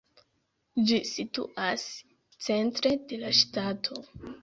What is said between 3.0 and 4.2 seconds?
de la ŝtato.